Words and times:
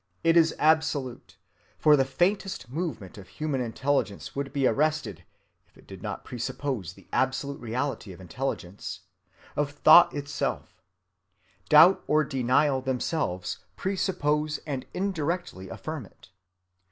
It 0.23 0.35
is 0.35 0.55
absolute; 0.57 1.37
for 1.77 1.95
the 1.95 2.03
faintest 2.05 2.71
movement 2.71 3.19
of 3.19 3.27
human 3.27 3.61
intelligence 3.61 4.35
would 4.35 4.51
be 4.51 4.65
arrested, 4.65 5.23
if 5.67 5.77
it 5.77 5.85
did 5.85 6.01
not 6.01 6.25
presuppose 6.25 6.93
the 6.93 7.07
absolute 7.13 7.61
reality 7.61 8.11
of 8.11 8.19
intelligence, 8.19 9.01
of 9.55 9.69
thought 9.69 10.11
itself. 10.15 10.81
Doubt 11.69 12.03
or 12.07 12.23
denial 12.23 12.81
themselves 12.81 13.59
presuppose 13.75 14.57
and 14.65 14.87
indirectly 14.95 15.69
affirm 15.69 16.07
it. 16.07 16.31